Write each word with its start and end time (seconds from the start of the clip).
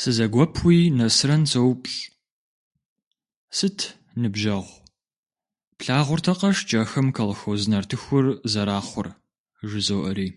Сызэгуэпуи 0.00 0.78
Нэсрэн 0.98 1.42
соупщӏ:- 1.50 2.10
Сыт, 3.56 3.78
ныбжьэгъу, 4.20 4.78
плъагъуртэкъэ 5.78 6.48
шкӏэхэм 6.56 7.08
колхоз 7.16 7.62
нартыхур 7.70 8.26
зэрахъур?- 8.52 9.08
жызоӏэри. 9.68 10.28